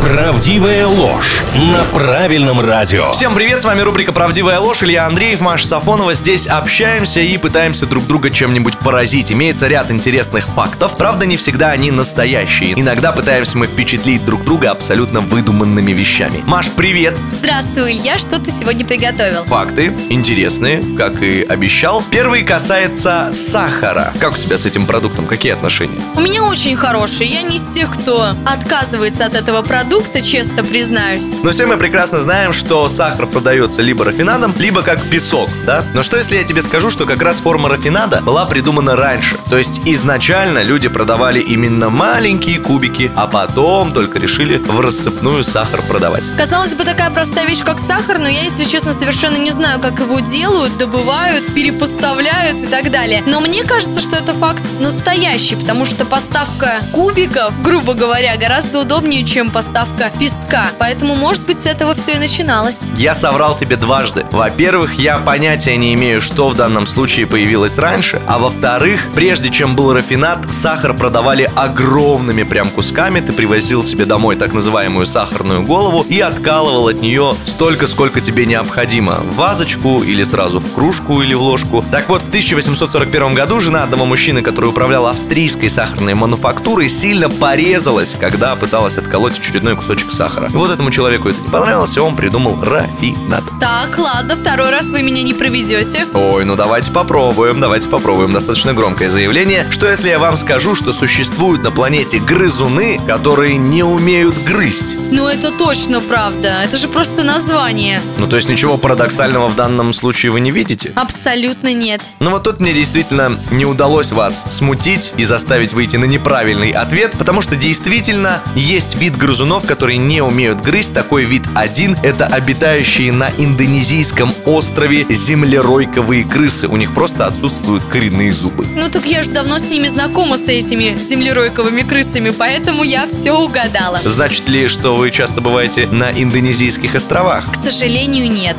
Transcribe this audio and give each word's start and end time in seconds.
Правдивая 0.00 0.86
ложь 0.86 1.42
на 1.54 1.82
правильном 1.84 2.60
радио. 2.60 3.10
Всем 3.12 3.34
привет, 3.34 3.60
с 3.60 3.64
вами 3.64 3.80
рубрика 3.80 4.12
«Правдивая 4.12 4.60
ложь». 4.60 4.82
Илья 4.82 5.06
Андреев, 5.06 5.40
Маша 5.40 5.66
Сафонова. 5.66 6.14
Здесь 6.14 6.46
общаемся 6.46 7.20
и 7.20 7.36
пытаемся 7.38 7.86
друг 7.86 8.06
друга 8.06 8.30
чем-нибудь 8.30 8.76
поразить. 8.78 9.32
Имеется 9.32 9.66
ряд 9.66 9.90
интересных 9.90 10.46
фактов, 10.46 10.96
правда, 10.96 11.26
не 11.26 11.36
всегда 11.36 11.70
они 11.70 11.90
настоящие. 11.90 12.80
Иногда 12.80 13.10
пытаемся 13.10 13.58
мы 13.58 13.66
впечатлить 13.66 14.24
друг 14.24 14.44
друга 14.44 14.70
абсолютно 14.70 15.22
выдуманными 15.22 15.92
вещами. 15.92 16.42
Маш, 16.46 16.70
привет! 16.70 17.16
Здравствуй, 17.32 17.92
Илья, 17.94 18.18
что 18.18 18.38
ты 18.38 18.50
сегодня 18.50 18.84
приготовил? 18.86 19.44
Факты 19.44 19.92
интересные, 20.10 20.82
как 20.96 21.20
и 21.22 21.42
обещал. 21.42 22.04
Первый 22.10 22.44
касается 22.44 23.30
сахара. 23.32 24.12
Как 24.20 24.34
у 24.34 24.36
тебя 24.36 24.56
с 24.56 24.66
этим 24.66 24.86
продуктом? 24.86 25.26
Какие 25.26 25.52
отношения? 25.54 25.98
У 26.14 26.20
меня 26.20 26.44
очень 26.44 26.76
хороший, 26.76 27.26
я 27.26 27.42
не 27.42 27.56
из 27.56 27.62
тех, 27.62 27.90
кто 27.90 28.34
отказывается 28.44 29.24
от 29.24 29.34
этого 29.34 29.62
продукта, 29.62 29.85
честно 30.26 30.64
признаюсь. 30.64 31.26
Но 31.42 31.50
все 31.50 31.66
мы 31.66 31.76
прекрасно 31.76 32.20
знаем, 32.20 32.52
что 32.52 32.88
сахар 32.88 33.26
продается 33.26 33.80
либо 33.80 34.04
рафинадом, 34.04 34.52
либо 34.58 34.82
как 34.82 35.00
песок, 35.02 35.48
да? 35.64 35.84
Но 35.94 36.02
что 36.02 36.16
если 36.16 36.36
я 36.36 36.42
тебе 36.42 36.62
скажу, 36.62 36.90
что 36.90 37.06
как 37.06 37.22
раз 37.22 37.40
форма 37.40 37.68
рафинада 37.68 38.20
была 38.20 38.44
придумана 38.44 38.96
раньше? 38.96 39.36
То 39.48 39.56
есть 39.56 39.80
изначально 39.84 40.62
люди 40.62 40.88
продавали 40.88 41.38
именно 41.38 41.90
маленькие 41.90 42.58
кубики, 42.58 43.10
а 43.14 43.28
потом 43.28 43.92
только 43.92 44.18
решили 44.18 44.58
в 44.58 44.80
рассыпную 44.80 45.44
сахар 45.44 45.80
продавать. 45.82 46.24
Казалось 46.36 46.74
бы, 46.74 46.84
такая 46.84 47.10
простая 47.10 47.46
вещь, 47.46 47.62
как 47.62 47.78
сахар, 47.78 48.18
но 48.18 48.28
я, 48.28 48.42
если 48.42 48.64
честно, 48.64 48.92
совершенно 48.92 49.36
не 49.36 49.50
знаю, 49.50 49.80
как 49.80 50.00
его 50.00 50.18
делают, 50.18 50.76
добывают, 50.76 51.54
перепоставляют 51.54 52.60
и 52.62 52.66
так 52.66 52.90
далее. 52.90 53.22
Но 53.26 53.40
мне 53.40 53.62
кажется, 53.62 54.00
что 54.00 54.16
это 54.16 54.32
факт 54.32 54.62
настоящий, 54.80 55.54
потому 55.54 55.84
что 55.84 56.04
поставка 56.04 56.82
кубиков, 56.92 57.62
грубо 57.62 57.94
говоря, 57.94 58.36
гораздо 58.36 58.80
удобнее, 58.80 59.24
чем 59.24 59.50
поставка 59.50 59.75
песка. 60.18 60.70
Поэтому, 60.78 61.14
может 61.14 61.44
быть, 61.44 61.58
с 61.58 61.66
этого 61.66 61.94
все 61.94 62.14
и 62.14 62.18
начиналось. 62.18 62.84
Я 62.96 63.14
соврал 63.14 63.56
тебе 63.56 63.76
дважды. 63.76 64.24
Во-первых, 64.30 64.94
я 64.94 65.18
понятия 65.18 65.76
не 65.76 65.92
имею, 65.94 66.22
что 66.22 66.48
в 66.48 66.56
данном 66.56 66.86
случае 66.86 67.26
появилось 67.26 67.78
раньше. 67.78 68.20
А 68.26 68.38
во-вторых, 68.38 69.08
прежде 69.14 69.50
чем 69.50 69.76
был 69.76 69.92
рафинат, 69.92 70.52
сахар 70.52 70.94
продавали 70.94 71.50
огромными 71.54 72.42
прям 72.42 72.70
кусками. 72.70 73.20
Ты 73.20 73.32
привозил 73.32 73.82
себе 73.82 74.04
домой 74.04 74.36
так 74.36 74.52
называемую 74.52 75.04
сахарную 75.06 75.62
голову 75.62 76.04
и 76.08 76.20
откалывал 76.20 76.88
от 76.88 77.02
нее 77.02 77.34
столько, 77.44 77.86
сколько 77.86 78.20
тебе 78.20 78.46
необходимо. 78.46 79.16
В 79.16 79.36
вазочку 79.36 80.02
или 80.02 80.22
сразу 80.22 80.60
в 80.60 80.72
кружку 80.72 81.22
или 81.22 81.34
в 81.34 81.42
ложку. 81.42 81.84
Так 81.90 82.08
вот, 82.08 82.22
в 82.22 82.28
1841 82.28 83.34
году 83.34 83.60
жена 83.60 83.82
одного 83.82 84.06
мужчины, 84.06 84.42
который 84.42 84.70
управлял 84.70 85.06
австрийской 85.06 85.68
сахарной 85.68 86.14
мануфактурой, 86.14 86.88
сильно 86.88 87.28
порезалась, 87.28 88.16
когда 88.18 88.54
пыталась 88.56 88.96
отколоть 88.96 89.38
очередной 89.66 89.76
кусочек 89.76 90.12
сахара. 90.12 90.48
И 90.48 90.56
вот 90.56 90.70
этому 90.70 90.90
человеку 90.90 91.28
это 91.28 91.40
не 91.40 91.48
понравилось, 91.48 91.96
и 91.96 92.00
он 92.00 92.14
придумал 92.14 92.62
рафинад. 92.62 93.42
Так, 93.60 93.98
ладно, 93.98 94.36
второй 94.36 94.70
раз 94.70 94.86
вы 94.86 95.02
меня 95.02 95.22
не 95.22 95.34
проведете. 95.34 96.06
Ой, 96.14 96.44
ну 96.44 96.54
давайте 96.54 96.92
попробуем, 96.92 97.58
давайте 97.58 97.88
попробуем. 97.88 98.32
Достаточно 98.32 98.74
громкое 98.74 99.08
заявление. 99.08 99.66
Что 99.70 99.88
если 99.88 100.08
я 100.08 100.18
вам 100.18 100.36
скажу, 100.36 100.74
что 100.74 100.92
существуют 100.92 101.62
на 101.62 101.70
планете 101.70 102.18
грызуны, 102.18 103.00
которые 103.06 103.56
не 103.56 103.82
умеют 103.82 104.34
грызть? 104.44 104.96
Ну, 105.10 105.26
это 105.26 105.50
точно 105.50 106.00
правда. 106.00 106.62
Это 106.64 106.76
же 106.76 106.88
просто 106.88 107.22
название. 107.22 108.00
Ну, 108.18 108.26
то 108.26 108.36
есть 108.36 108.48
ничего 108.48 108.76
парадоксального 108.76 109.48
в 109.48 109.56
данном 109.56 109.92
случае 109.92 110.32
вы 110.32 110.40
не 110.40 110.50
видите? 110.50 110.92
Абсолютно 110.94 111.72
нет. 111.72 112.02
Ну 112.20 112.30
вот 112.30 112.44
тут 112.44 112.60
мне 112.60 112.72
действительно 112.72 113.36
не 113.50 113.64
удалось 113.66 114.12
вас 114.12 114.44
смутить 114.50 115.12
и 115.16 115.24
заставить 115.24 115.72
выйти 115.72 115.96
на 115.96 116.04
неправильный 116.04 116.70
ответ, 116.70 117.12
потому 117.18 117.40
что 117.40 117.56
действительно 117.56 118.40
есть 118.54 118.96
вид 118.96 119.16
грызунов, 119.56 119.66
которые 119.66 119.98
не 119.98 120.22
умеют 120.22 120.60
грызть. 120.60 120.94
Такой 120.94 121.24
вид 121.24 121.42
один– 121.54 121.96
это 122.02 122.26
обитающие 122.26 123.12
на 123.12 123.30
индонезийском 123.38 124.32
острове 124.44 125.06
землеройковые 125.08 126.24
крысы. 126.24 126.68
У 126.68 126.76
них 126.76 126.94
просто 126.94 127.26
отсутствуют 127.26 127.84
коренные 127.84 128.32
зубы. 128.32 128.66
Ну 128.74 128.88
так 128.88 129.06
я 129.06 129.22
же 129.22 129.30
давно 129.30 129.58
с 129.58 129.68
ними 129.68 129.88
знакома, 129.88 130.36
с 130.36 130.48
этими 130.48 130.96
землеройковыми 130.96 131.82
крысами, 131.82 132.30
поэтому 132.30 132.84
я 132.84 133.06
все 133.06 133.32
угадала. 133.32 134.00
Значит 134.04 134.48
ли, 134.48 134.68
что 134.68 134.96
вы 134.96 135.10
часто 135.10 135.40
бываете 135.40 135.86
на 135.86 136.10
индонезийских 136.10 136.94
островах? 136.94 137.50
К 137.52 137.56
сожалению, 137.56 138.30
нет. 138.30 138.56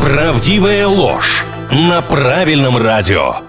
Правдивая 0.00 0.86
ложь 0.86 1.44
на 1.70 2.00
правильном 2.00 2.76
радио. 2.76 3.40